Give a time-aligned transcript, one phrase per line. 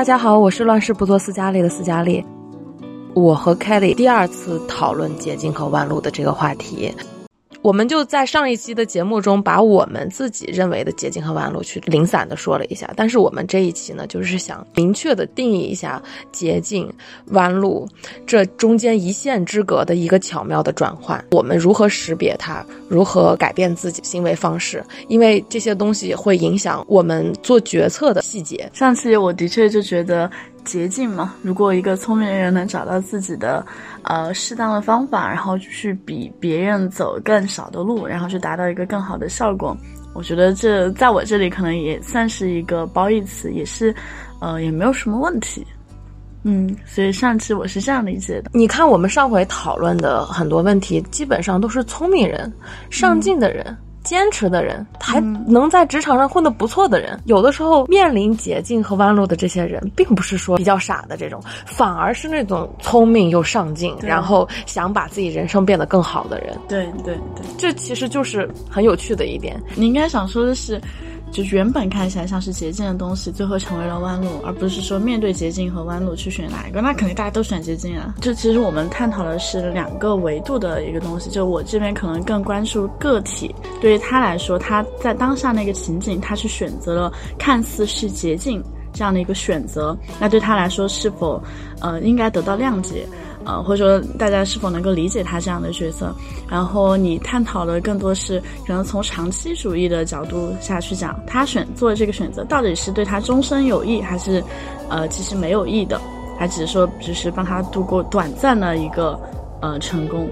[0.00, 2.24] 大家好，我是乱世不做斯嘉丽的斯嘉丽。
[3.12, 6.90] 我和 Kelly 第二次讨论捷径和弯路的这个话题。
[7.62, 12.90] 我们就在上一期的节目中，把我们自己认为的捷径和弯路去零散的说了一下。
[12.96, 16.90] 但是我们这一期呢，就是想明确的定义一下捷径、
[17.26, 17.86] 弯路
[18.26, 21.22] 这中间一线之隔的一个巧妙的转换。
[21.32, 22.64] 我们如何识别它？
[22.88, 24.82] 如何改变自己行为方式？
[25.08, 28.70] 因为这些东西会影响我们做决策的细节。
[28.72, 30.30] 上期我的确就觉得。
[30.64, 33.64] 捷径嘛，如果一个聪明人能找到自己的，
[34.02, 39.76] 呃，适当的方法，然后去比别人走更少的路，然后去达到一个更好的效果，
[40.14, 43.94] 我觉得这在我这里可能也算是一个褒义词，也是，
[44.40, 45.66] 呃，也没有什么问题。
[46.42, 48.50] 嗯，所以上期我是这样理解的。
[48.54, 52.50] 你看，我们上回讨论的很多问题，基本上都是聪明人、
[52.88, 53.76] 上进的人。
[54.10, 66.58] 坚持的人，还能在职场上混得不错的人，有的时候面临捷径和弯路的这些人，并不是说比较傻的这种，反而是那种聪明又上进，然后想把自己人生变得更好的人。
[66.66, 69.62] 对对对，这其实就是很有趣的一点。
[69.76, 70.80] 你应该想说的是。
[71.30, 78.14] 就原本看起来像是捷径的东西，最后成为了弯路，而不是说面对捷径和弯路去选哪一个，那肯定大家都选捷径啊。
[78.20, 81.30] 就其实我们探讨的是两个维度的一个东西。
[81.30, 91.40] 就我这边可能更关注个体，对于他来说，他在当下那个情景，他去选择了看似是捷径这样的一个选择，那对他来说是否，
[91.80, 93.06] 呃，应该得到谅解？
[93.44, 96.14] 呃，或者说大家是否能够理解他这样的角色？
[96.48, 104.42] 然后你探讨的更多是可能从长期主义的角度下去讲，他选做这个选择到底是对他终身有益，还是
[104.88, 106.00] 呃其实没有益的，
[106.38, 109.18] 还只是说只是帮他度过短暂的一个
[109.60, 110.28] 呃成功。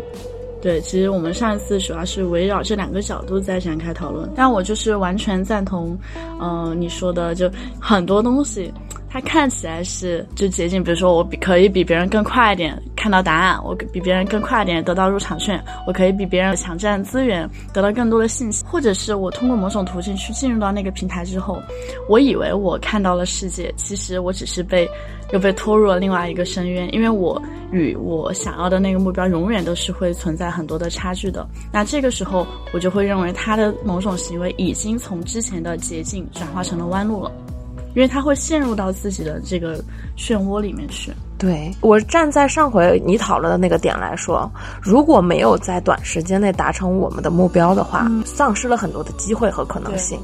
[0.61, 5.97] 对，其实我们上一次主要是围绕这两个角度在展开讨论，但我就是完全赞同，
[6.41, 7.49] 嗯，你说的就
[7.81, 8.73] 很多东西。
[9.11, 21.61] 它看起来是就捷径，比如说我比可以比别人更快一点看到答案，我比别人更快一点得到入场券，我可以比别人抢占资源，得到更多的信息，或者是我通过某种途径去进入到那个平台之后，
[22.09, 24.89] 我以为我看到了世界，其实我只是被
[25.33, 27.41] 又被拖入了另外一个深渊，因为我
[27.73, 31.47] 与我想要的那个目标永远都是会存在很多的差距的。
[31.73, 37.33] 那这个时候，我就会认为他的某种行为已经从之前的捷径转化成了弯路了。
[37.99, 39.83] 因为他会陷入到自己的这个
[40.17, 41.13] 漩涡里面去。
[41.37, 44.49] 对我站在上回你讨论的那个点来说，
[44.81, 50.17] 如果没有在短时间内达成我们的目标的话，丧失了很多的机会和可能性。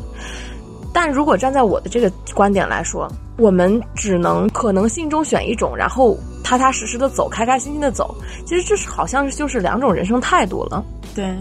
[0.92, 8.14] 但如果站在我的这个观点来说，我们只能可能性中选一种，然后踏踏实实的走，开开心心的走。
[8.46, 10.84] 其实这是好像是就是两种人生态度了。
[11.14, 11.32] 对，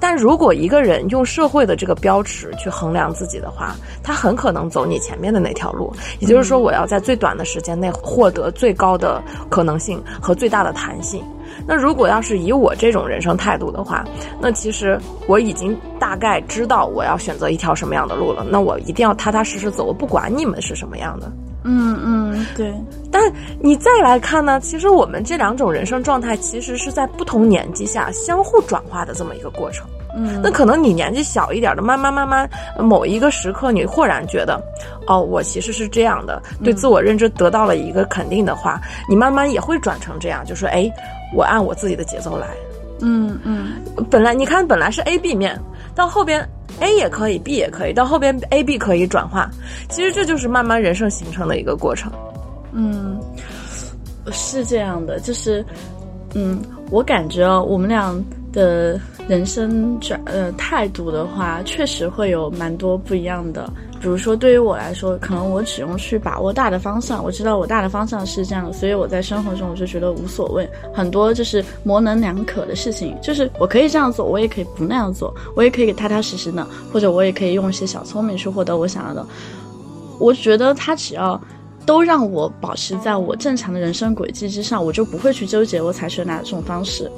[0.00, 5.92] 但如果一个人用社会的这个标尺去衡量自己的话，他很可能走你前面的那条路。
[6.20, 11.22] 也就是说，我要在最短的时间内获得最高的可能性和最大的弹性。
[11.66, 14.04] 那如果要是以我这种人生态度的话，
[14.40, 18.46] 那其实我已经大概知道我要选择一条什么样的路了。
[18.48, 21.30] 那我一定要踏踏实实走，我不管你们是什么样的。
[21.68, 22.72] 嗯嗯，对。
[23.10, 23.20] 但
[23.60, 29.86] 你再来看呢，其实我们这两种人生状态，其实是在不同年纪下相互转化的这么一个过程。
[30.16, 34.58] 嗯，那可能你年纪小一点的，慢慢慢慢，某一个时刻，你豁然觉得，
[35.06, 40.90] 哦，我其实是这样的，对自我认知得到了一个肯定的话，你慢慢也会转成这样，就说，哎，
[41.34, 42.46] 我按我自己的节奏来。
[43.02, 43.72] 嗯嗯，
[44.08, 45.60] 本来你看，本来是 A B 面，
[45.96, 46.48] 到后边。
[46.78, 49.50] A 也可以，B 也可以，到后边 A、B 可以转化，
[49.88, 52.12] 其实这就是慢慢人生形成的一个过程。
[52.72, 53.18] 嗯，
[54.30, 55.64] 是这样的，就是，
[56.34, 58.14] 嗯，我感觉我们俩
[58.52, 63.72] 的人生转呃态度的话，确实会有蛮多不一样的。
[64.00, 70.68] 比如说，对于我来说，可能我只用去把握大的方向，我知道我大的方向是这样的，所以我在生活中我就觉得无所谓。
[70.94, 79.26] 很多就是模棱两可的事情，就是我可以这样做，我也可以不那样做，我也可以踏踏实实的，或者我也可以用一些小聪明去获得我想要的。
[80.18, 81.40] 我觉得他只要
[81.84, 87.10] 都让我保持在我正常的人生轨迹之上，我就不会去纠结我采取哪种方式。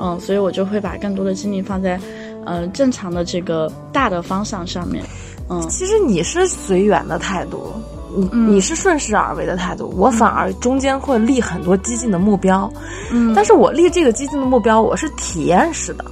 [0.00, 2.00] 嗯，所以我就会把更多的精力放在，
[2.44, 5.04] 呃，正常的这个大的方向上面。
[5.48, 7.72] 嗯，其实你是随缘的态度，
[8.16, 12.70] 你你是顺势而为的态度，我反而中间会立很多激进的目标，
[13.10, 16.04] 嗯，但是我立这个激进的目标，我是体验式的，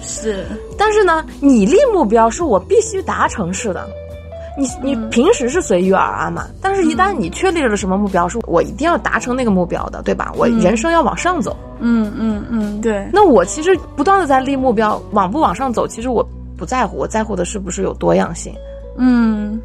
[0.00, 0.46] 是，
[0.78, 3.86] 但是呢，你立目标是我必须达成式的，
[4.56, 10.32] 你你平时是随遇而安嘛，但是一旦你确立了什么目标，是我一定要达成那个目标的，对吧？
[10.36, 16.26] 我人生要往上走，嗯嗯嗯，对，那我其实不断的在立目标，往不往上走，其实我
[16.56, 18.54] 不在乎，我在乎的是不是有多样性。
[18.98, 19.60] 嗯，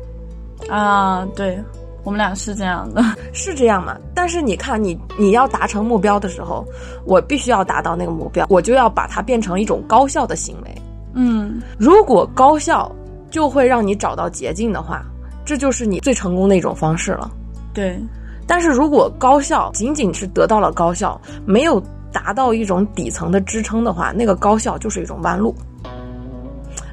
[0.70, 1.60] 啊，对，
[2.04, 3.04] 我们俩是这样的，
[3.34, 3.98] 是这样嘛？
[4.14, 6.64] 但是你看，你你要达成目标的时候，
[7.06, 10.76] 我必须要达到那个目标，我就要把它变成一种高效的行为。
[11.16, 12.92] 嗯，如果高效
[13.30, 15.04] 就会让你找到捷径的话，
[15.44, 17.32] 这就是你最成功的一种方式了。
[17.74, 18.00] 对。
[18.46, 21.82] 但是如果高效仅仅是得到了高效，没有
[22.12, 25.56] 达到一种底层的支撑的话，那个高效就是一种弯路。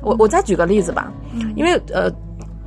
[0.00, 1.12] 我我再举个例子吧，
[1.56, 2.10] 因为呃。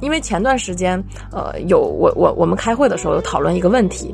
[0.03, 1.01] 因为前段时间，
[1.31, 4.13] 呃，有我我我们开会的时候有讨论一个问题，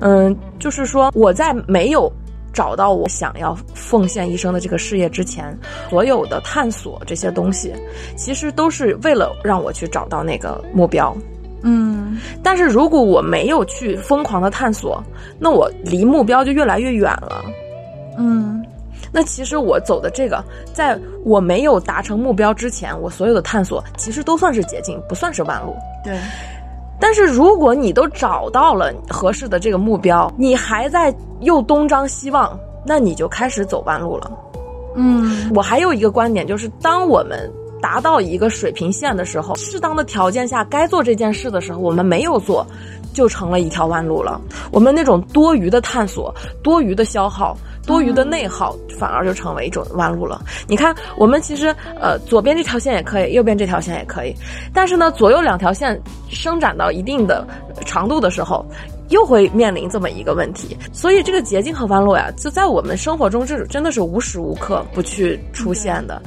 [0.00, 2.12] 嗯，就是说我在没有
[2.52, 5.56] 找到我想要奉献一生的这个事业之前，
[5.88, 7.72] 所有的探索这些东西，
[8.16, 11.16] 其实都是为了让我去找到那个目标，
[11.62, 12.18] 嗯。
[12.42, 15.00] 但是如果我没有去疯狂的探索，
[15.38, 17.44] 那我离目标就越来越远了，
[18.18, 18.57] 嗯。
[19.12, 25.74] 那其实我走的这个，在我没有达成目标之前，我所有的探索其实都算是捷径，不算是弯路。
[26.04, 26.18] 对。
[27.00, 34.30] 但是如果你都找到了合适的这个目标，你还在又东张西望，那你就开始走弯路了。
[34.96, 35.50] 嗯。
[35.54, 37.50] 我还有一个观点，就是当我们
[37.80, 42.66] 达到一个水平线的时候，适当的条件下该做这件事的时候，我们没有做，
[43.14, 44.40] 就成了一条弯路了。
[44.72, 47.56] 我们那种多余的探索，多余的消耗。
[47.88, 50.44] 多余的内耗反而就成为一种弯路了。
[50.66, 54.34] 你看，我们其实呃，左边这条线也可以，右边这条线也可以，
[54.74, 55.98] 但是呢，左右两条线
[56.28, 57.48] 伸展到一定的
[57.86, 58.62] 长度的时候，
[59.08, 60.76] 又会面临这么一个问题。
[60.92, 66.20] 所以，这个捷径和弯路呀，就在我们生活中，这真的是无时无刻不去出现的。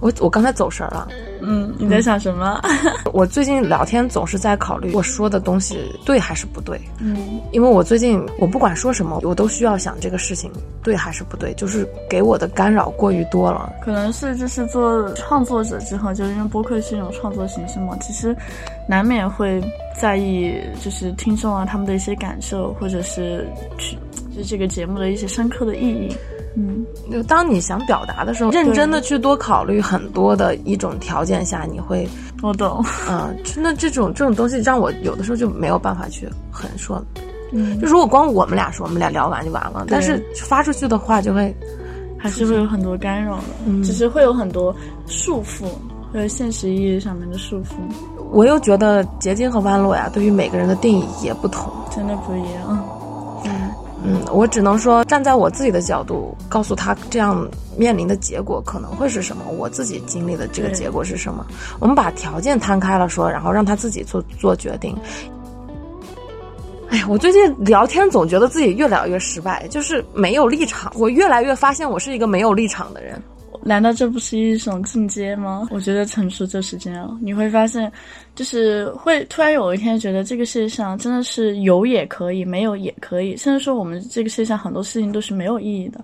[0.00, 1.08] 我我刚才走神了。
[1.40, 2.60] 嗯，你在想什么？
[3.12, 6.80] 我最近聊天总是在考虑我说的东西对还是不对。
[6.98, 10.50] 嗯，因为我最近我不管说什么，我都需要想这个事情
[10.82, 13.72] 对还是不对，就是给我的干扰过于多了。
[13.82, 18.36] 可能是就是做创作者之后，就是因为播客是一种创作形式嘛，其实
[18.88, 19.62] 难免会
[20.00, 20.52] 在意
[20.82, 23.46] 就是听众啊他们的一些感受，或者是
[23.78, 23.96] 去
[24.34, 26.16] 就是这个节目的一些深刻的意义。
[26.58, 32.08] 嗯，就当你想表达的时候，认真的去多考虑很多的一种条件下，你会，
[32.42, 37.04] 我懂，嗯，那这种这种东西让我有的时候就没有办法去很说，
[37.52, 41.54] 嗯，就如果光我们俩说，我们俩聊完就完了，但是发出去的话就会，
[42.18, 44.74] 还是会有很多干扰的，嗯，只是会有很多
[45.06, 45.66] 束缚，
[46.14, 47.74] 呃，现实意义上面的束缚。
[48.32, 52.88] 我又觉得捷径和弯路呀，对于每个人的定义也不同，真的不一样。
[54.08, 57.44] 嗯，我只能说站在我自己的角度，告诉他这样
[57.76, 61.44] 面临的结果可能会是什么，我自己经历的这个结果是什么。
[61.80, 64.96] 我们把条件摊开了说，然后让他自己做做决定。
[66.88, 70.92] 哎呀，我最近聊天总觉得自己越聊越失败，就是没有立场。
[70.94, 73.20] 我越来越发现我是一个没有立场的人。
[73.66, 75.66] 难道这不是一种进阶吗？
[75.72, 77.90] 我觉得成熟就是这样，你会发现，
[78.36, 86.00] 就是会突然有一天觉得这个世界上真的是有也可以，没有也可以，甚至说我们这个世界上很多事情都是没有意义的。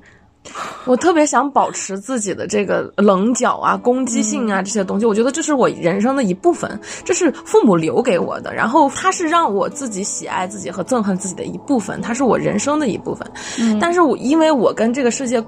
[0.86, 13.24] 我特别想保持自己的这个棱角啊、攻击性啊这些东西，我觉得这是我人生的一部分，这是父母留给我的，然后它是让我自己喜爱自己和憎恨自己的一部分，它是我人生的一部分。
[13.60, 15.40] 嗯，但是我因为我跟这个世界。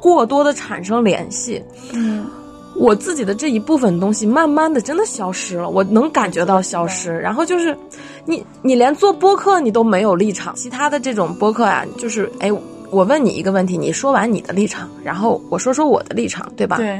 [0.00, 2.26] 过多的产生联系，嗯，
[2.74, 7.12] 我自己的这一部分东西，慢慢的真的消失了，我能感觉到消失。
[7.18, 7.76] 然后就是，
[8.24, 12.50] 你你连做播客你都没有立场，其他的这种播客啊，就是哎，
[12.90, 16.78] 我问你一个问题，你说完你的立场，然后我说说我的立场，对吧？
[16.78, 16.98] 对。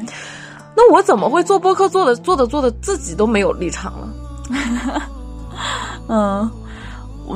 [0.76, 4.08] 那我怎么会做播客做的做的做的自己都没有立场了？
[6.08, 6.50] 嗯。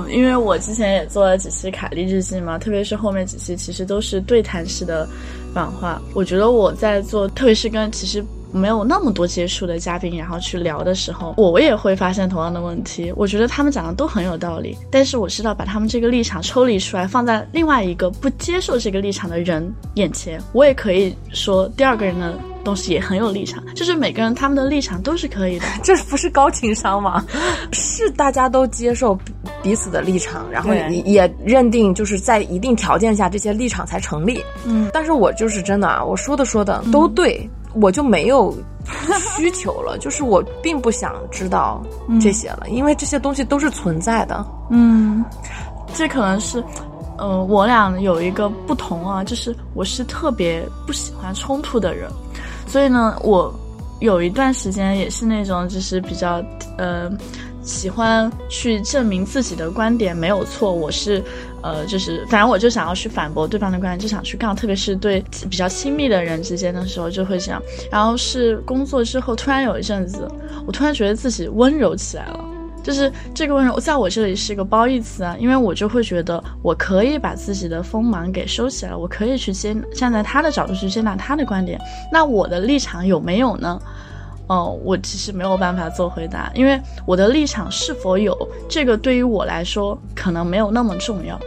[0.09, 5.09] 因为我之前也做了几期凯莉日记嘛，特别是后面几期其实都是对谈式的
[5.55, 6.01] 版画。
[6.15, 13.13] 我觉得我在做，特别是跟其实没有那么多接触的嘉宾，然后去聊的时候，我也会发现同样的问题。
[13.17, 22.35] 我觉得他们讲的都很有道理，但是我知道把他们这个立场抽离出来，放在另外一个不接受这个立场的人眼前，我也可以说第二个人的。
[22.65, 27.25] 东西也很有立场，就是每个人他们的立场都是可以的，这 不是高情商吗？
[27.73, 29.17] 是大家都接受
[29.63, 34.43] 彼此的立场，然后也也认定就是在一定条件下这些立场才成立。
[34.65, 38.57] 嗯，但是我就是真的啊，我说的说的都对，我就没有
[39.37, 41.83] 需求了， 就是我并不想知道
[42.21, 44.45] 这些了，因为这些东西都是存在的。
[44.71, 45.25] 嗯，
[45.95, 46.63] 这可能是。
[47.17, 52.11] 呃，我俩有一个不同啊，就是我是特别不喜欢冲突的人，
[52.67, 53.55] 所以呢，我
[54.01, 56.45] 有一段时间也是那种就是比较
[56.77, 57.11] 呃
[57.63, 61.23] 喜欢去证明自己的观点没有错，我是
[61.63, 67.63] 呃就是反正我就想要去反驳对方的观点，就想去杠，特别是对比较亲密的人之间的时候就会这样。
[67.91, 70.29] 然后是工作之后，突然有一阵子，
[70.67, 72.45] 我突然觉得自己温柔起来了。
[72.85, 81.81] 就是这个温柔在我这里是一个褒义词啊，因为我就会觉得我可以把自己的锋芒给收起来，我可以去接站在他的角度去接纳他的观点。
[82.13, 83.81] 那我的立场有没有呢？
[84.47, 88.37] 哦，我其实没有办法做回答，因为我的立场是否有
[88.69, 91.41] 这个对于我来说可能没有那么重要，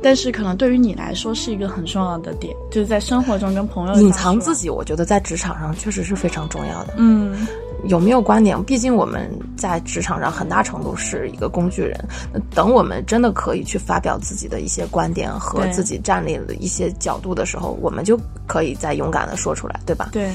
[0.00, 6.94] 但是可能对于你来说是一个很重要的点，就是在生活中跟朋友隐藏自己，我觉得在职场上确实是非常重要的。
[6.96, 7.44] 嗯。
[7.84, 8.62] 有没有观点？
[8.64, 11.98] 毕竟我们在职场上很大程度是一个工具人。
[12.32, 20.10] 那等我们真的可以去发表自己的一些观点和自己站立的一些角度的时候，我们就可以再勇敢的说出来，对吧？
[20.12, 20.30] 对。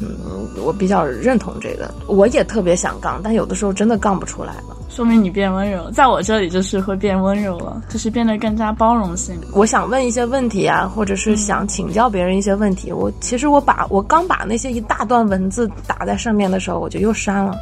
[0.00, 4.76] 嗯，我比较认同这个，我也特别想杠，但有的时候真的杠不出来了。
[4.88, 9.38] 说明你变温柔，在我这里就是会变温柔了，就是变得更加包容性。
[9.52, 12.92] 我想问一些问题啊，或者是想请教别人一些问题。
[12.92, 17.54] 我其实我把我刚把那些一大段文字打在上面的时候，我就又删了，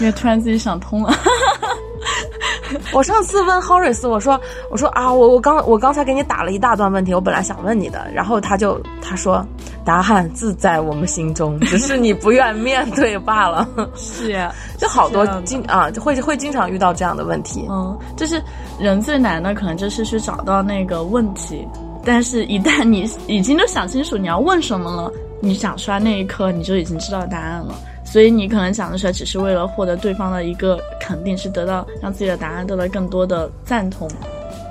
[0.00, 1.14] 因为突然自己想通了。
[2.92, 4.38] 我上次问 Horace，我说
[4.70, 9.46] 我说啊，我我刚我刚才给你打了一大段问题，我本来想问你的，然后他就他说
[9.86, 13.66] 答案自在我们心中， 只是你不愿面对罢了。
[13.94, 17.64] 是呀， 就好多经啊，会会经常遇到这样的问题。
[17.70, 18.42] 嗯，就是
[18.80, 21.66] 人最难的可能就是去找到那个问题，
[22.04, 27.74] 但是一旦你已经都想清楚你要问什么了，你想出来那一刻你就已经知道答案了。
[28.04, 34.08] 所以你可能想的出来，只是为了获得对方的一个肯定，是得到让自己的答案得到更多的赞同。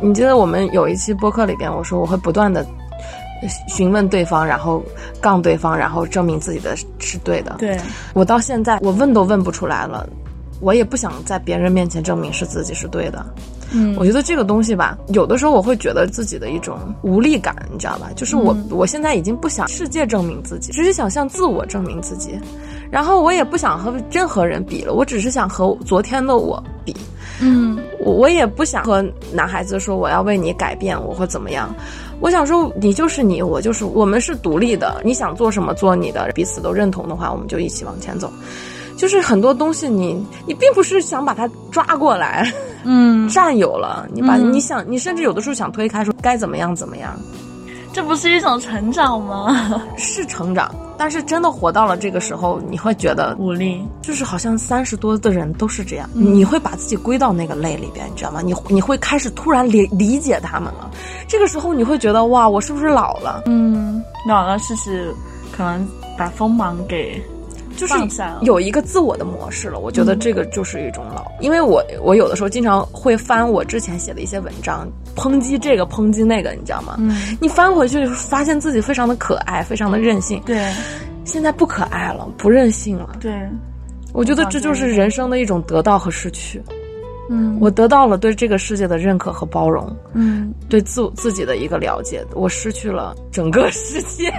[0.02, 2.66] 你记得我们有一期播客里边，我说我会不断的
[3.68, 4.84] 询问对方，然后
[5.22, 7.56] 杠对方，然后证明自己的是对的。
[7.60, 7.78] 对
[8.14, 10.08] 我到现在我问都问不出来了，
[10.62, 13.26] 我也不想在别人面前证明是自己是对的。
[13.72, 18.10] 嗯，我觉得这个东西吧，有的时候我会觉得自己的一种无力感，你知道吧？
[18.16, 22.40] 就是我我现在已经不想世界证明自己，只是想向自我证明自己。
[22.92, 26.96] 然后我也不想和任何人比了，我只是想和昨天的我比。
[27.42, 31.76] 嗯，我我也不想和男孩子说我要为你改变，我会怎么样？
[32.20, 38.32] 我想说你就是你，我就是我们是独立的，你想做什么做你的，彼此都认同的话，我们就一起往前走。
[38.98, 42.50] 就是很多东西，你你并不是想把它抓过来，
[42.86, 47.14] 嗯，占有了，你把你想，你甚至有的时候想推开，说该怎么样怎么样。
[47.92, 49.84] 这不是一种成长吗？
[49.98, 58.42] 是成长，但是真的活到了这个时候，你会觉得无力，就是好像三十多的人都是这样，你会把自己归到那个类里边，你知道吗？
[58.42, 60.90] 你你会开始突然理理解他们了，
[61.28, 63.44] 这个时候你会觉得哇，我是不是老了？
[63.46, 65.14] 嗯，老了是是，
[65.56, 65.88] 可能
[66.18, 67.22] 把锋芒给。
[67.76, 67.94] 就是
[68.42, 76.96] 有一个自我的模式了，我觉得这个就是一种老，因为我我有的时候经常会翻我之前写的一些文章，抨击这个抨击那个，你知道吗？
[77.00, 80.42] 嗯，你翻回去发现自己非常的可爱，非常的任性。
[80.46, 80.72] 对，
[81.24, 83.18] 现在不可爱了，不任性了。
[83.20, 83.34] 对，
[84.14, 86.62] 我觉得这就是人生的一种得到和失去。
[87.30, 94.32] 嗯，我得到了对这个世界的认可和包容，嗯，对自自己的一个了解，我失去了整个世界。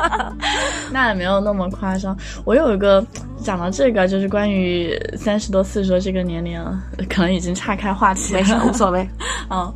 [0.92, 2.16] 那也没有那么夸张。
[2.44, 3.04] 我有一个
[3.42, 6.62] 讲到这个，就是关于三十多、四十多这个年龄，
[7.08, 9.08] 可能已经岔开话题了，无所谓。
[9.50, 9.72] 嗯，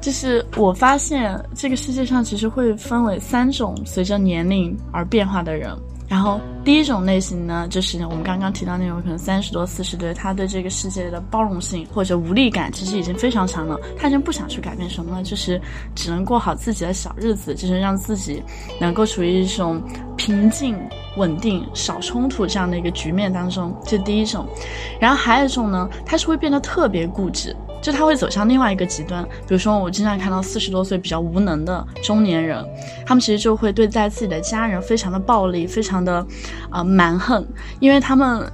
[0.00, 5.70] 就是我发现这个世界上其实会分为三种随着年龄而变化的人。
[6.08, 15.60] 然后第一种类型呢，就是我们刚刚提到那种可能三十多、四十岁，他对这个世界的包容性或者无力感其实已经非常强了，他已经不想去改变什么了，就是
[15.94, 18.42] 只能过好自己的小日子，就是让自己
[18.80, 19.82] 能够处于一种
[20.16, 20.74] 平静、
[21.18, 24.46] 稳定、少冲突这样的一个局面当中，这第一种。
[24.98, 27.54] 然后还有一种呢，他是会变得特别固执。
[27.80, 32.64] 就他会走向另外一个极端，比如说我经常看到四十多岁比较无能的中年人，
[33.06, 36.26] 他们其实就会对待自己的家人非常的暴力，非常的，
[36.70, 37.46] 呃蛮横，
[37.80, 38.50] 因为他们，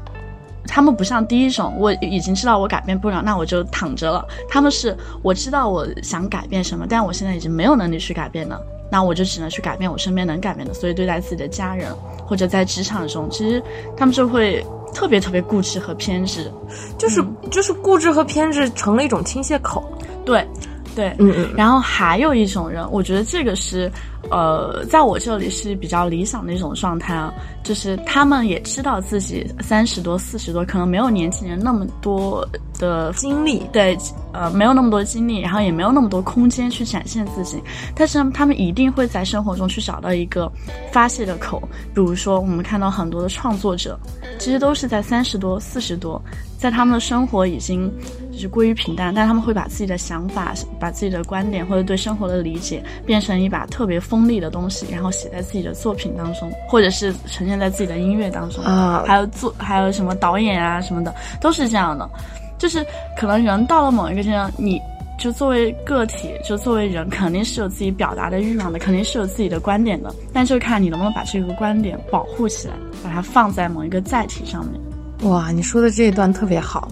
[0.66, 4.25] 他们不像第一种，我已经知道我改变不了，那我就躺着了。
[4.49, 10.75] 他们是我知道我想改变什么，但我现在已经没有能力去改变了，那我就只能去改变我身边能改变的。
[10.75, 11.88] 所以对待自己的家人
[12.26, 13.62] 或者在职场中，其实
[13.97, 14.64] 他们就会。
[14.95, 16.51] 特别特别固执和偏执，
[16.97, 19.85] 就是就是固执和偏执成了一种倾泻口。
[20.25, 20.47] 对，
[20.95, 21.51] 对，嗯嗯。
[21.57, 23.91] 然后还有一种人，我觉得这个是，
[24.31, 27.33] 呃，在我这里是比较理想的一种状态啊，
[27.63, 32.47] 就是他们也知道自己三十多、四十多，可能没有年轻人那么多
[32.79, 33.97] 的精力，对。
[34.37, 37.63] 呃，没有那么多精力，然后也没有那么多空间去展现自己，
[37.95, 40.51] 但是他们一定会在生活中去找到一个
[40.91, 41.63] 发泄的口。
[41.95, 43.97] 比如说，我们看到很多的创作者，
[44.41, 46.21] 其实都是在三十多、四十多，
[46.64, 47.92] 在他们的生活已经
[48.33, 62.09] 就是归于平淡，但他们会把自己的想法、把自己的观点或者对生活的理解，变成一把特别锋利的东西，然后写在自己的作品当中，或者是呈现在自己的音乐当中啊，还有做还有什么导演啊什么的，都是这样的。
[62.56, 62.83] 就是
[63.14, 64.80] 可能人到了某一个阶段，你
[65.18, 74.80] 就作为个体，就作为人，肯定是有自己表达的欲望的，肯定是有自己的观点的，但就看你能不能把这个观点保护起来，把它放在某一个载体上面。
[75.23, 76.88] 哇，你说的这一段特别好，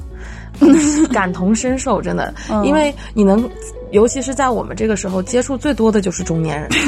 [1.13, 2.65] 感同身受，真的，嗯。
[2.65, 3.49] 因为你能，
[3.91, 6.69] 尤其是在我们这个时候接触最多的就是中年人。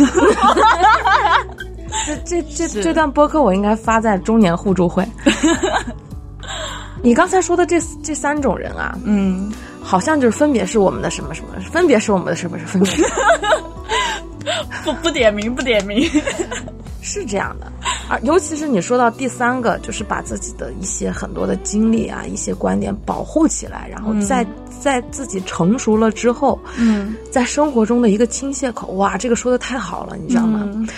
[2.25, 5.07] 这这这这段播客我应该发在中年互助会。
[7.03, 13.05] 你刚才说的这这三种人啊，嗯，好像就是分别是我们的什么什么，分别是我们的什么什么，分别是
[14.85, 16.09] 不不点名，不点名。
[17.07, 17.71] 是这样的，
[18.09, 24.47] 而尤其是你说到第三个，就是把自己的一些很多的经历啊、一些观点保护起来，然后在、
[24.81, 28.93] 在自己成熟了之后，嗯在生活中的一个倾泻口。
[28.93, 30.63] 哇，这个说的太好了，你知道吗？
[30.73, 30.89] 嗯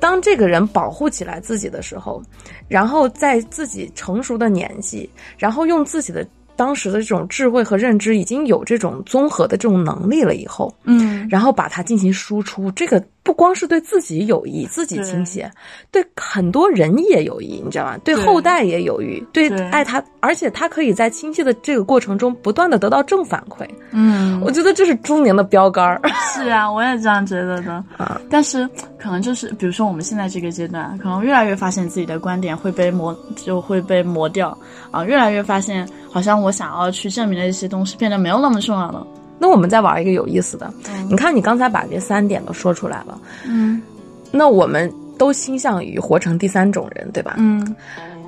[0.00, 2.20] 当这个人保护起来自己的时候，
[2.66, 5.08] 然后在自己成熟的年纪，
[5.38, 6.26] 然后用自己的
[6.62, 11.26] 当时的这种智慧和认知，已经有这种综合的这种能力了以后，嗯。
[11.28, 15.50] 然后把它进行输出，这个不光是对自己有益，自己倾斜，
[15.90, 17.96] 对很多人也有益，你知道吗？
[18.04, 26.00] 对对后代也有益，对对爱他，而且他可以在倾泻的这个过程中不断的得到正反馈，嗯，我觉得这是中年的标杆儿
[26.34, 27.72] 是啊， 我也这样觉得的。
[27.96, 28.20] 啊。
[28.28, 34.56] 但是可能就是，比如说我们现在这个阶段，可能越来越发现自己的观点会被磨，就会被磨掉
[34.90, 39.06] 啊，越来越发现好像我想要去证明的一些东西变得没有那么重要了。
[39.42, 41.08] 那我们再玩一个有意思的，嗯。
[41.10, 43.82] 你看你刚才把这三点都说出来了，嗯。
[44.30, 47.34] 那我们都倾向于活成第三种人，对吧？
[47.38, 47.74] 嗯。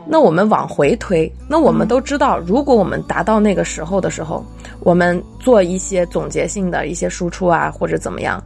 [0.08, 4.44] 那我们往回推，那我们都知道，如果我们达到那个时候的时候，
[4.80, 8.42] 我们做一些总结性的一些输出啊，或者怎么样，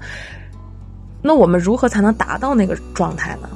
[1.22, 3.48] 那我们如何才能达到那个状态呢？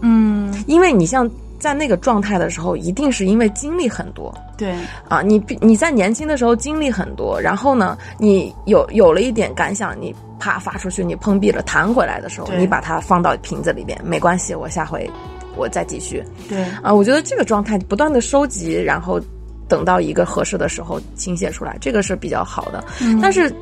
[0.00, 1.30] 嗯，因为你像
[1.62, 4.74] 在那个状态的时候，一定是因为经历很多对，
[5.08, 15.08] 啊，你比你在年轻的时候经历很多，然后呢，你有有了一点感想，你啪发出去，你碰壁了，弹回来的时候，你把它放到瓶子里边，没关系，我下回
[15.56, 16.20] 我再继续。
[16.48, 19.20] 对，啊，我觉得这个状态不断的收集，然后
[19.68, 22.84] 等到一个合适的时候倾泻出来，这个是比较好的。
[23.22, 23.54] 但是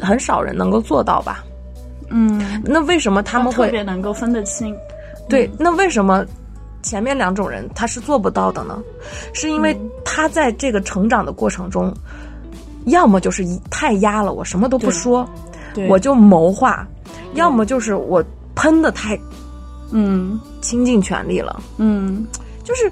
[0.00, 1.44] 很少人能够做到吧？
[2.10, 4.74] 嗯，那为什么他们会特别能够分得清。
[5.28, 5.48] 对？
[5.58, 6.24] 那为什么
[6.82, 8.82] 前面两种人他是做不到的呢？
[9.32, 9.90] 是因为嗯。
[10.04, 11.94] 他在这个成长的过程中，
[12.86, 15.28] 要么就是太压了，我什么都不说，
[15.88, 16.84] 我就谋划；
[17.34, 19.18] 要么就是我喷的太
[19.92, 20.40] 嗯。
[20.60, 21.62] 倾尽全力了。
[21.76, 22.26] 嗯。
[22.64, 22.90] 就是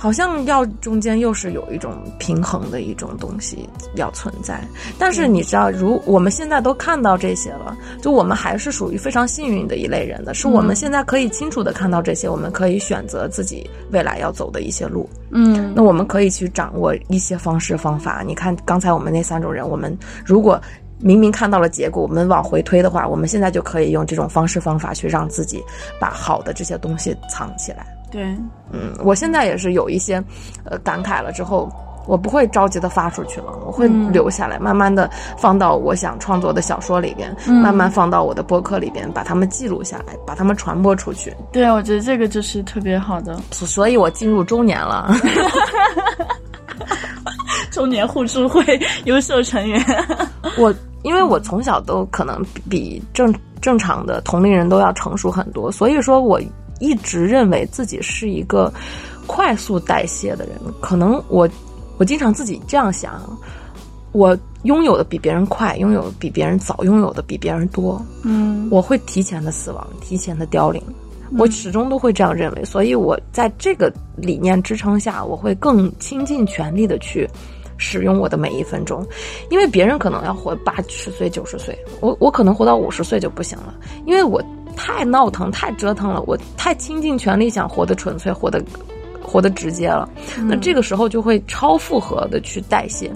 [0.00, 4.58] 好像要中间又是有一种平衡的一种东西要存在，
[4.98, 18.22] 但是你知道，如我们现在都看到这些了，就我们还是属于非常幸运的一类人的，是我们现在可以清楚的看到这些，我们可以选择自己未来要走的一些路，嗯那我们可以去掌握一些方式方法。
[18.26, 20.58] 你看刚才我们那三种人，我们如果
[20.98, 25.62] 明明看到了结果，我们往回推的话，我们现在就可以用这种方式方法去让自己
[26.00, 27.86] 把好的这些东西藏起来。
[28.10, 28.22] 对，
[28.72, 30.22] 嗯，我现在也是有一些，
[30.64, 31.70] 呃，感慨了之后，
[32.06, 41.32] 我不会着急的发出去了，我会嗯留下来，慢慢的放到我想创作的小说里边，嗯慢慢放到我的播客里边，把它们记录下来，把它们传播出去。
[41.52, 45.14] 对，我觉得这个就是特别好的所所以，我进入中年了。
[47.70, 48.64] 中年互助会
[49.04, 49.80] 优秀成员。
[50.58, 56.40] 我因为我从小都可能比比正正常的同龄人都要成熟很多，所以说我
[56.80, 58.72] 一直认为自己是一个
[59.26, 60.54] 快速代谢的人。
[60.80, 61.48] 可能我
[61.98, 63.22] 我经常自己这样想，
[64.10, 70.82] 我拥有的比别人快，拥有比别人早，拥有的比别人多，嗯我会提前的死亡，提前的凋零。
[71.38, 77.24] 我始终都会这样认为，所以我在这个理念支撑下，我会更倾尽全力的去
[77.76, 79.06] 使用我的每一分钟，
[79.48, 83.72] 因为别人可能要活八十岁、九十岁，我我可能活到五十岁就不行了，
[84.06, 88.62] 因为我太闹腾、太折腾了，我太倾尽全力想活得纯粹、活得
[89.22, 90.08] 活得直接了，
[90.48, 93.10] 那这个时候就会超负荷的去代谢。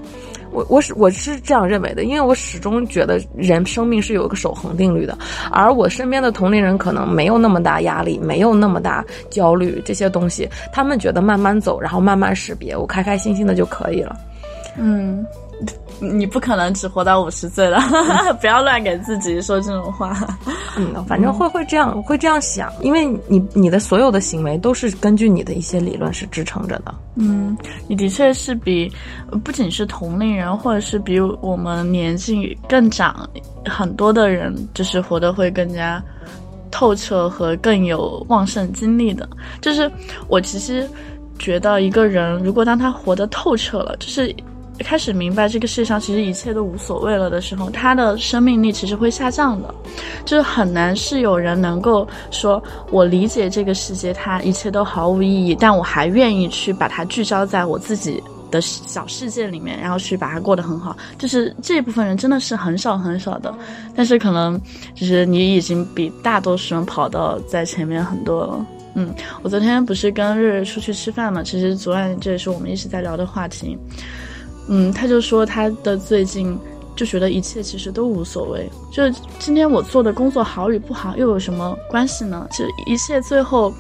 [0.52, 5.18] 我我是我是这样认为的，因为我始终觉得人生命是有一个守恒定律的，
[5.50, 14.16] 而我身边的同龄人可能没有那么大压力，没有那么大焦虑这些东西，他们觉得慢慢走，然后慢慢识别，我开开心心的就可以了。
[14.78, 15.26] 嗯，
[16.18, 17.78] 你不可能只活到五十岁了，
[18.40, 20.14] 不要乱给自己说这种话。
[20.76, 26.94] 嗯，反正会会这样会这样想，因为你你的所有的行为都是根据你的一些理论是支撑着的。
[27.16, 27.56] 嗯，
[27.88, 28.90] 你的确是比
[29.30, 33.28] 呃不仅是同龄人，或者是比我们年纪更长
[33.64, 36.02] 很多的人，就是活得会更加
[36.70, 39.28] 透彻和更有旺盛精力的。
[39.60, 39.90] 就是
[40.26, 40.88] 我其实
[41.38, 44.34] 觉得一个人，如果当他活得透彻了，就是
[44.80, 49.72] 开始明白这个世界上其实一切都无所谓了的时候，他的生命力其实会下降的，
[50.24, 60.96] 就是很难是有人能够说，我理解这个世界，它一切都毫无意义，但我还愿意去把它聚焦在我自己的小世界里面，然后去把它过得很好。
[61.18, 63.54] 就是这部分人真的是很少很少的，
[63.94, 64.60] 但是可能
[64.94, 68.66] 就是你已经比大多数人跑到在前面很多了。
[68.96, 71.42] 嗯，我昨天不是跟日日出去吃饭嘛？
[71.42, 73.78] 其实昨晚这也是我们一直在聊的话题。
[74.68, 76.58] 嗯，他就说他的最近
[76.96, 79.02] 就觉得一切其实都无所谓，就
[79.38, 82.48] 今天我做的工作好与不好又有什么关系呢？
[82.50, 83.74] 就一切最后，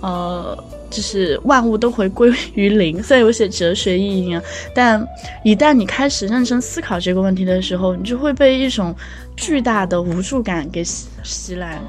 [0.00, 0.56] 呃，
[0.88, 4.42] 就是万物都会归于零，虽然有些哲学意义啊，
[4.74, 5.06] 但
[5.44, 8.94] 一旦你开始认真思考这个问题的时候，你就会被一种
[9.36, 11.80] 巨大的无助感给袭袭来。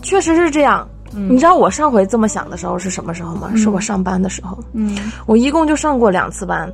[0.00, 0.88] 确实是这样。
[1.12, 3.50] 你知道我上回这么想的时候是什么时候吗？
[3.56, 4.58] 是我上班的时候。
[4.72, 6.70] 嗯，我一共就上过两次班。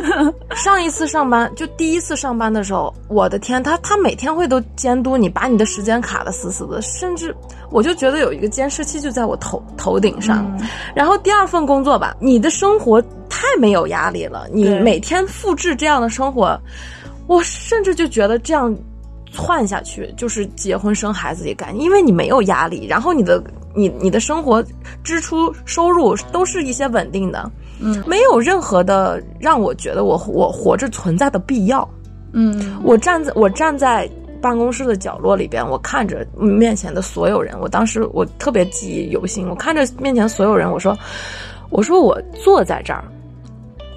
[0.56, 7.34] 上一次上班就第一次上班的时候，我的天，他他每天会都监督你，把你的时间卡的死死的，甚至
[7.70, 10.46] 我就觉得有一个监视器就在我头头顶上。
[10.94, 16.58] 然后第二份工作吧，你的生活太没有压力了，你每天复制这样的生活，
[17.26, 18.74] 我甚至就觉得这样
[19.34, 23.42] 窜下去就是结婚生孩子也干，因为你没有压力，然后你的。
[23.76, 24.64] 你你的生活
[25.02, 31.84] 支出收入都是一些稳定的，嗯，没有任何的让我觉得我我活着存在的必要，
[32.34, 34.08] 嗯，我站在我站在
[34.40, 40.96] 办公室的角落里边，我看着面前的所有人，我当时我特别记忆犹新，我看着面前所有人，我说，
[41.70, 43.02] 我说我坐在这儿，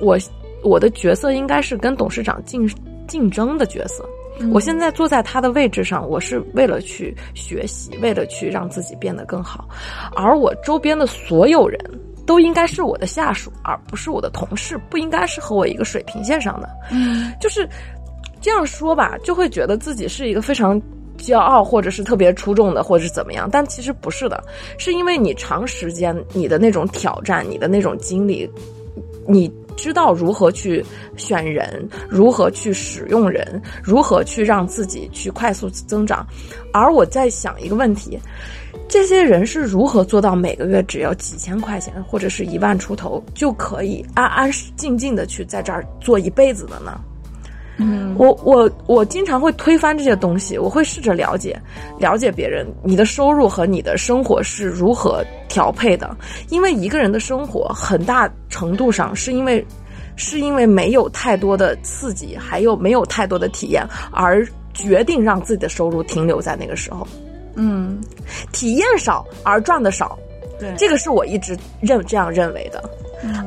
[0.02, 0.18] 我
[0.64, 2.68] 我的角色应该是跟董事长竞
[3.08, 4.04] 竞争的角色。
[4.52, 9.68] 我现在坐在他的位置上，我是为了去学习，为了去让自己变得更好，
[10.16, 11.80] 而我周边的所有人
[12.26, 16.70] 都应该是我的下属，而不是我的同事，不应该是和我一个水平线上的。
[16.92, 17.68] 嗯，就是
[18.40, 20.82] 这样说吧，就会觉得自己是一个非常
[21.18, 24.44] 骄傲，或者是特别出众的，或者是怎么样，但其实不是的，
[24.78, 28.50] 是因为你长时间你的那种挑战，你的那种经历，
[29.28, 29.52] 你。
[29.78, 30.84] 知道如何去
[31.16, 36.28] 选人，如何去使用人，如何去让自己去快速增长。
[36.74, 38.20] 而我在想一个问题：
[38.90, 47.00] 这些人是如何做到每个月只要几千块钱或者是一万出头就可以安安静静的去在这儿做一辈子的呢？
[47.78, 51.60] 嗯，我我我经常会推翻这些东西，我会试着了解
[52.00, 56.16] 了解别人，你的收入和你的生活是如何调配的？
[56.50, 59.64] 因为一个人的生活很大程度上是因为
[60.16, 67.08] 是因为没有太多的刺激，还有没有太多的体验，而决定让自己的收入停留在那个时候。
[67.54, 68.02] 嗯，
[68.52, 70.18] 体验少而赚的少，
[70.60, 72.84] 对，这个是我一直认这样认为的。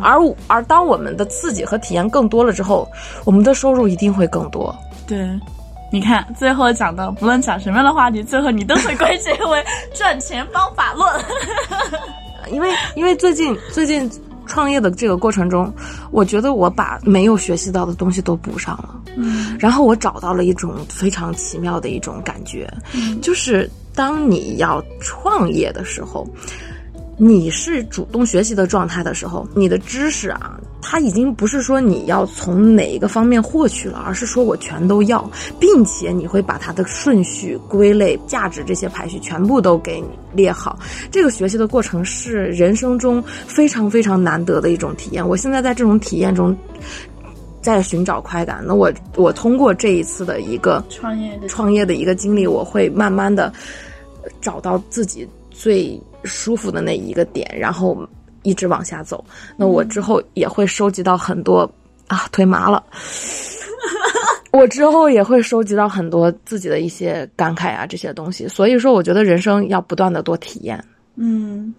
[0.01, 2.89] 而而当我们的刺激和体验更多了之后，
[3.25, 4.75] 我们的收入一定会更多。
[5.07, 5.29] 对，
[5.93, 11.09] 你看最后讲的，不论讲什么样的话题，最后你都会归结为 赚钱方法论。
[12.51, 14.11] 因为因为最近最近
[14.47, 15.73] 创业的这个过程中，
[16.11, 18.97] 我觉得我把没有学习到的东西都补上了。
[19.17, 22.69] 嗯，然后我找到了一种非常奇妙的一种感觉，
[23.21, 26.27] 就是当你要创业的时候。
[27.23, 40.79] 你是主动学习的状态的时候，你的知识啊，它已经不是说你要从哪一个方面获取了，而是说我全都要，并且你会把它的顺序、归类、价值这些排序全部都给你列好。
[41.11, 45.29] 这个学习的过程是人生中非常非常难得的一种体验。
[45.29, 46.57] 我现在在这种体验中，
[47.61, 48.65] 在寻找快感。
[48.67, 53.53] 那我我通过这一次的一个创业的创业的一个经历，我会慢慢的
[54.41, 56.01] 找到自己最。
[56.25, 58.07] 舒服的那一个点，然后
[58.43, 59.25] 一直往下走。
[59.57, 61.71] 那我之后也会收集到很多
[62.09, 62.83] 啊，腿麻了。
[64.53, 68.49] 我之后也会收集到很多自己的一些感慨啊，这些东西。
[68.49, 70.83] 所以说，我觉得人生要不断的多体验。
[71.15, 71.73] 嗯，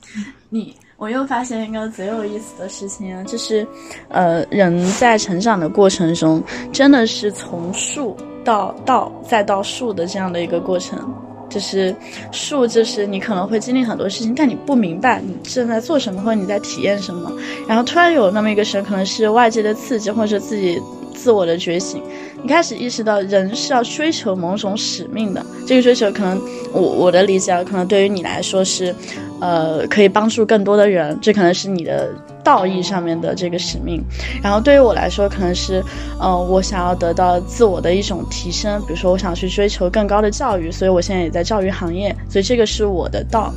[0.49, 3.67] 你我又发现一个贼有意思的事情啊，就是
[4.07, 11.13] 呃，人在成长的过程中，真的是从树到道再到树的这样的一个过程。
[11.51, 11.93] 就是
[12.31, 17.31] 树，就是你可能会经历很多事情，但你不明白你正在做什么，或者你在体验什么。
[17.67, 20.81] 然后突然有那么一个神，可能是外界的刺激，或者自己
[21.13, 22.01] 自我的觉醒，
[22.43, 25.45] 你开始意识到人是要追求某种使命的。
[25.67, 26.41] 这个追求可能，
[26.73, 28.93] 我我的理解啊，可能对于你来说是，
[29.39, 32.09] 呃，可以帮助更多的人，这可能是你的
[32.43, 34.03] 道义上面的这个使命。
[34.41, 35.83] 然后对于我来说，可能是，
[36.19, 43.53] 嗯，我想要得到自我的一种提升，比如说我想去追求更高的教育，所以我现在也在教育行业，所以这个是我的道。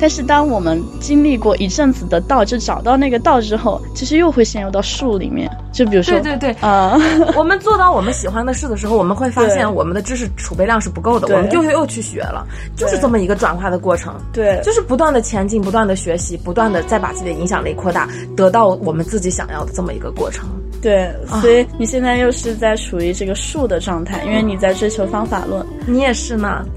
[0.00, 5.48] 但是当我们经历过一阵子的道，就找到那个道之后，其实又会陷入到术里面。
[5.72, 6.98] 就比如说，对对对，啊，
[7.34, 14.14] 我们做到我们喜欢的事的时候，我们会发现我们的知识储备量是不够的，我们就又去学了，就是这么一个转化的过程。
[14.32, 20.48] 对，就是不断的前进，不断的学习，不断的再把自己的影响力扩大，得到我们自己想要的这么一个过程。
[20.82, 25.64] 对，所以你现在又是在处于这个术的状态，因为你在追求方法论。
[25.86, 26.64] 你也是呢。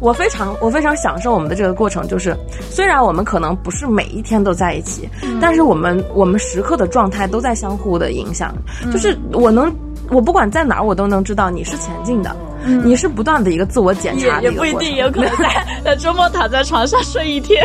[0.00, 2.36] 我非常我非常享受我们的这个过程，就是
[2.68, 5.08] 虽然我们可能不是每一天都在一起，
[5.40, 8.54] 但是我们我们时刻的状态都在相互的影响。
[8.92, 9.72] 就是我能，
[10.10, 12.36] 我不管在哪儿，我都能知道你是前进的，
[12.84, 14.42] 你是不断的一个自我检查。
[14.42, 17.64] 也不一定，有可能在 在周末躺在床上睡一天。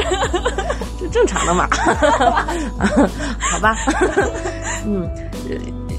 [1.12, 1.68] 正常的嘛，
[3.40, 3.76] 好吧，
[4.86, 5.10] 嗯，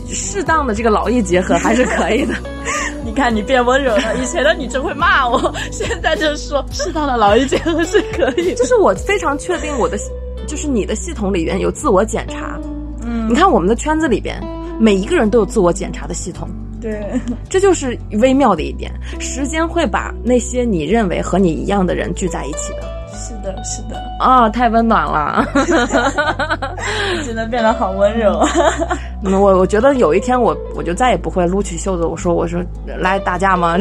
[0.08, 2.34] 适当的这个劳逸结合还是可以的。
[3.04, 8.54] 你看你变温柔了，以前的你真会骂我，现在就是说适当的劳逸结合是可以。
[8.54, 9.98] 就是我非常确定我的，
[10.46, 12.58] 就是你的系统里边有自我检查。
[13.02, 14.40] 嗯，你看我们的圈子里边，
[14.78, 16.48] 每一个人都有自我检查的系统。
[16.80, 17.02] 对，
[17.48, 18.90] 这就是微妙的一点。
[19.18, 22.89] 时间会把那些你认为和你一样的人聚在一起的。
[23.30, 25.46] 是的，是的，啊，太温暖了，
[27.24, 28.44] 真的变得好温柔。
[29.22, 32.60] 我我觉得有一天我我就再也不会撸起袖子，我说我说
[32.98, 33.76] 来打架吗？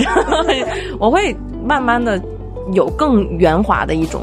[0.99, 1.35] 我会
[1.65, 2.21] 慢慢的
[2.73, 4.21] 有更圆滑的一种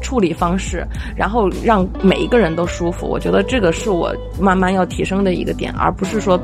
[0.00, 3.06] 处理方式，然后让每一个人都舒服。
[3.06, 6.40] 我觉得这个是我慢慢要提升的一个点，而不是说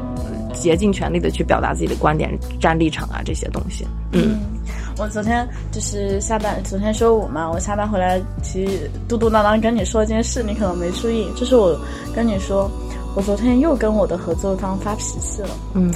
[0.53, 3.87] 竭尽全力的去表达自己的观点、站立场啊这些东西。
[4.12, 4.38] 嗯。
[4.99, 11.79] 我昨天就是下班，昨天周五嘛，我下班回来，其实嘟嘟囔囔跟你说一件事，你可能没注意，就是我
[12.15, 12.69] 跟你说，
[13.15, 15.49] 我昨天又跟我的合作方发脾气了。
[15.75, 15.93] 嗯。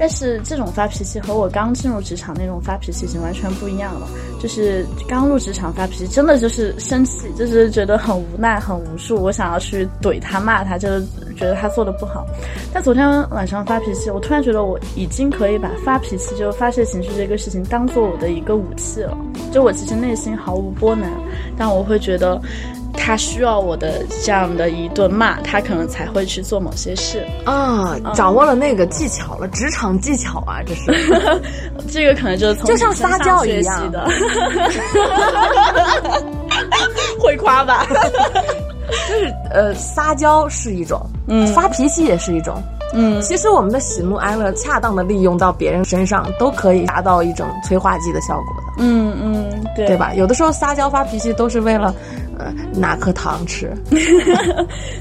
[0.00, 4.08] 但是这种发脾气和我刚进入职场那种发脾气已经完全不一样了。
[4.40, 11.04] 就是刚入职场发脾气，真的就是生气，就是觉得很无奈、很无助，我想要去怼他、骂他，就是
[11.36, 12.26] 觉得他做的不好。
[12.72, 19.14] 但昨天晚上发脾气，我突然觉得我已经可以把发脾气就发泄情绪这个事情当做我的一个武器了。
[19.52, 21.12] 就我其实内心毫无波澜，
[21.58, 22.40] 但我会觉得。
[23.10, 27.96] 他需要我的这样的一顿骂，他可能才会去做某些事啊。
[28.14, 31.42] 掌握了那个技巧了，职场技巧啊，这是。
[31.90, 34.08] 这个可能就是从就像撒娇一样的，
[37.18, 37.84] 会夸吧？
[37.88, 42.62] 就是呃，撒娇是一种，嗯，发脾气也是一种，
[42.94, 43.20] 嗯。
[43.20, 48.62] 其实我们的喜怒哀乐，恰当的利用到别人身上，都可以达到一种催化剂的效果的。
[48.78, 50.14] 嗯嗯，对，对吧？
[50.14, 51.92] 有的时候撒娇发脾气都是为了。
[52.74, 53.72] 拿颗糖吃，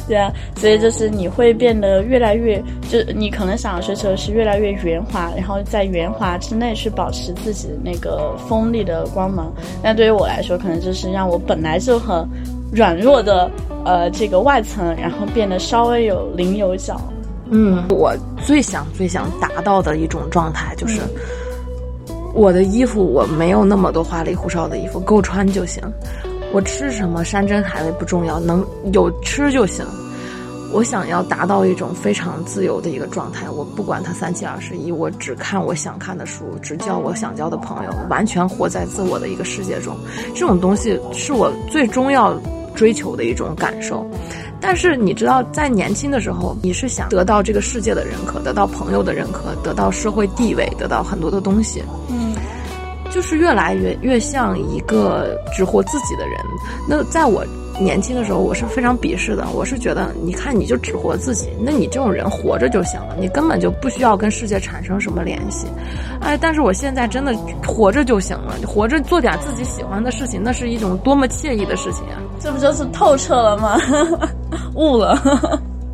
[0.07, 9.53] 对啊，所以就是你会变得越来越，就你可能想要追求的是越来越圆滑，然后在圆滑之内去保持自己那个锋利的光芒。
[9.81, 12.27] 但对于我来说，可能就是让我本来就很
[12.71, 13.49] 软弱的
[13.85, 16.99] 呃这个外层，然后变得稍微有棱有角。
[17.51, 21.01] 嗯，我最想最想达到的一种状态就是，
[22.35, 25.83] 我的衣服我没有那么多花里胡哨的衣服，够穿就行。
[26.51, 29.85] 我吃什么山珍海味不重要，能有吃就行。
[30.71, 39.95] 我想要达到一种非常自由的一个状态，我不管它三七二十一，我只看我想看的书，只交我想交的朋友，完全活在自我的一个世界中。
[40.33, 42.39] 这种东西是我最终要
[42.75, 44.05] 追求的一种感受。
[44.61, 51.81] 但是你知道，在年轻的时候，你是想得到这个世界的认可，得到朋友的认可，得到社会地位，得到很多的东西。
[53.09, 56.37] 就是越来越越像一个只活自己的人。
[56.87, 57.43] 那在我
[57.79, 59.47] 年轻的时候，我是非常鄙视的。
[59.53, 65.65] 我是觉得，你看你就只活自己，那你这种人活着就行了，你根本就不需要跟世界产生什么联系。
[66.19, 67.33] 哎，但是我现在真的
[67.65, 72.19] 活着就行了，活着做点自己喜欢的事情，那是一种多么惬意的事情啊！
[72.39, 73.77] 这不就是透彻了吗？
[74.75, 75.17] 悟了。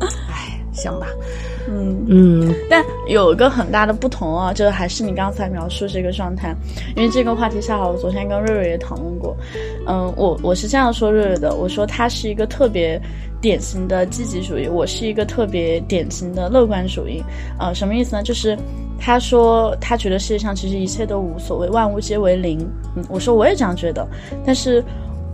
[0.28, 1.06] 哎，行吧。
[1.68, 6.54] 嗯嗯，但有一个很大的不同啊，就是还是你刚才描述这个状态，
[6.96, 9.36] 因为这个话题恰好我昨天跟瑞瑞也讨论过。
[9.86, 13.00] 嗯，我我是这样说瑞瑞的，我说他是一个特别
[13.40, 17.22] 典型的积极主义，我是一个特别典型的乐观主义。
[17.58, 18.22] 呃，什么意思呢？
[18.22, 18.56] 就是
[18.98, 22.60] 他说他觉得世界上其实一切都无所谓，万物皆为零。
[22.94, 24.06] 嗯，我说我也这样觉得，
[24.44, 24.84] 但是。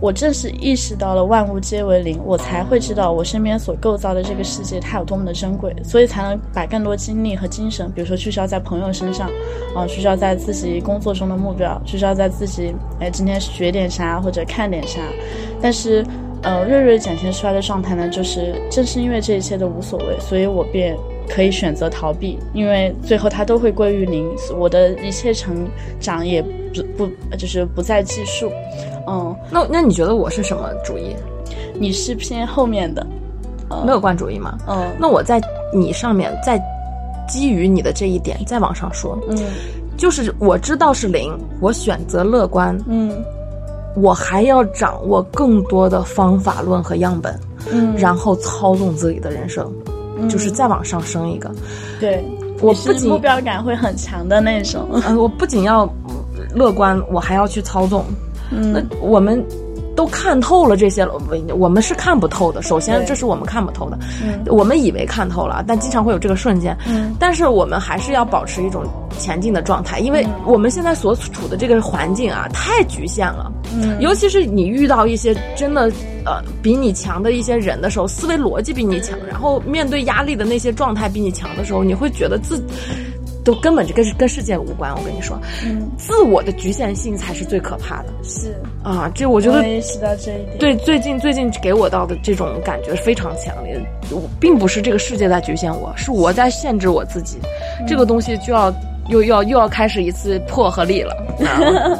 [0.03, 9.31] 我正是意识到了万物皆为零，我才会知道我身边所构造的这个世界它有多么的珍贵，所以才能把更多精力和精神，比如说聚焦在朋友身上，
[9.73, 14.99] 啊，聚焦在自己工作中的目标，聚焦在自己，哎，今天学点啥或者看点啥。
[15.61, 16.05] 但是，
[16.41, 20.97] 呃，瑞瑞展现出来的状态呢，就是正是因为这一切都无所谓，所以我便
[21.29, 25.65] 可以选择逃避，因为最后它都会归于零，我的一切成
[25.97, 28.51] 长也不不就是不再计数。
[29.07, 31.15] 嗯，那那你觉得我是什么主义？
[31.75, 33.05] 你是偏后面的，
[33.85, 34.57] 乐观主义吗？
[34.67, 35.41] 嗯，那我在
[35.73, 36.61] 你上面再
[37.27, 39.37] 基于你的这一点再往上说，嗯。
[39.95, 43.23] 就是我知道是零，我选择乐观，嗯。
[43.95, 47.39] 我还要掌握更多的方法论和样本，
[47.71, 49.71] 嗯，然后操纵自己的人生，
[50.17, 50.27] 嗯。
[50.27, 51.51] 就是再往上升一个。
[51.99, 52.25] 对，
[52.59, 54.89] 我不仅目标感会很强的那种。
[55.05, 55.87] 呃，我不仅要
[56.55, 58.03] 乐观，我还要去操纵。
[58.53, 59.43] 那嗯我们
[59.95, 62.61] 都看透了这些了，我我们是看不透的。
[62.63, 63.99] 首先，这是我们看不透的。
[64.23, 66.75] 嗯我们以为看透了，但经常会有这个瞬间。
[66.87, 68.83] 嗯但是我们还是要保持一种
[69.19, 73.51] 前进的状态，因为嗯我们现在所处的这个环境啊，太局限了。
[73.75, 75.91] 嗯尤其是你遇到一些真的
[76.25, 82.63] 呃比你强的一些人的时候，思维逻辑比你强，然后面对压力的那些状态比你强的时候，你会觉得自
[83.43, 84.91] 都根本就跟跟世界无关。
[84.95, 89.11] 我跟你说，嗯，自我的局限性才是最可怕的是，啊！
[89.13, 90.57] 这我觉得我意识到这一点。
[90.59, 93.79] 对，最近最近给我到的这种感觉非常强烈。
[94.11, 97.37] 我并不是这个世界在局限我，是我在限制我自己。
[97.87, 98.73] 这个东西就要
[99.09, 101.99] 又要又要开始一次破和立了， 啊、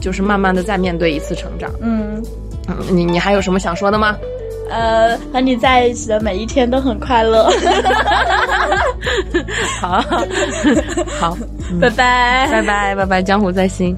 [0.00, 1.70] 就是慢慢的再面对一次成长。
[1.80, 2.22] 嗯，
[2.68, 4.16] 嗯，你你还有什么想说的吗？
[4.70, 7.48] 呃，和你在一起的每一天都很快乐。
[9.80, 10.00] 好，
[11.18, 11.36] 好，
[11.80, 13.96] 拜拜，拜拜拜拜，江湖在心。